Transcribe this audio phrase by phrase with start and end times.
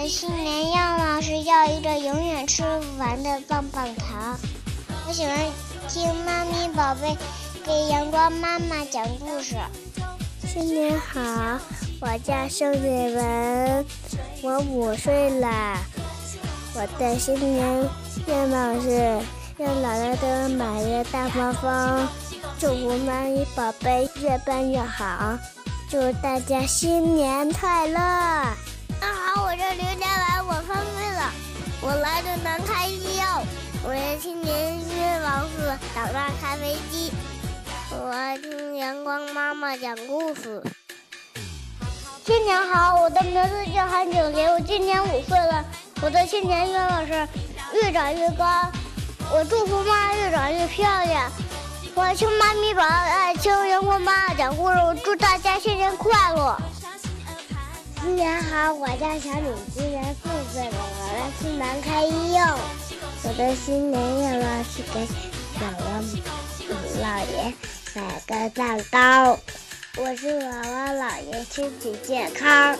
[0.00, 4.34] 的新年愿望是要一个永远吃不完的棒棒糖。
[5.06, 5.38] 我喜欢
[5.88, 7.14] 听妈咪宝贝
[7.66, 9.56] 给阳光妈妈讲故事。
[10.48, 11.20] 新年好，
[12.00, 13.86] 我叫盛雪文，
[14.42, 15.76] 我五岁了。
[16.74, 17.88] 我的新年
[18.26, 19.20] 愿望是
[19.58, 22.08] 让姥姥给我买一个大黄蜂。
[22.58, 25.38] 祝福妈咪宝贝越办越好，
[25.90, 28.00] 祝大家新年快乐！
[32.20, 33.42] 我来自南开医药。
[33.82, 37.10] 我的新年愿望是长大开飞机。
[37.90, 40.62] 我爱听阳光妈妈讲故事。
[42.26, 45.64] 新年好，我的名字叫韩景林，我今年五岁了。
[46.02, 47.26] 我的新年愿望是
[47.72, 48.44] 越长越高。
[49.32, 51.32] 我祝福妈妈越长越漂亮。
[51.94, 54.76] 我爱听妈咪宝爱听阳光妈妈讲故事。
[54.76, 56.54] 我祝大家新年快乐。
[58.02, 62.40] 新年好，我叫小李，今年四岁了，我来自南开医用。
[63.24, 65.00] 我的新年愿望是给
[65.60, 66.00] 姥姥
[67.02, 67.52] 姥爷
[67.94, 69.38] 买个蛋糕。
[69.98, 72.74] 我是姥姥姥爷身体健康。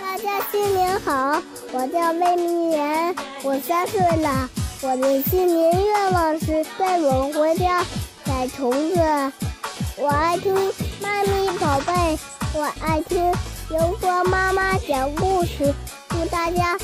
[0.00, 3.12] 大家新年好，我叫魏明媛，
[3.42, 4.48] 我三岁了。
[4.82, 7.84] 我的新年愿望是带我回家
[8.24, 9.00] 逮虫子。
[9.96, 10.54] 我爱听
[11.00, 12.18] 妈咪宝贝，
[12.54, 13.32] 我爱听
[13.70, 15.74] 阳光妈妈讲故事。
[16.10, 16.78] 祝大家